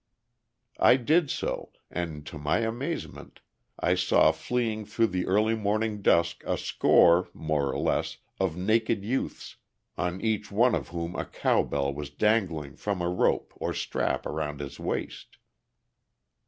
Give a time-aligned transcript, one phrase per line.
[0.79, 3.39] I did so, and to my amazement
[3.79, 9.05] I saw fleeing through the early morning dusk a score (more or less) of naked
[9.05, 9.57] youths,
[9.99, 14.25] on each one of whom a cow bell was dangling from a rope or strap
[14.25, 15.37] around his waist.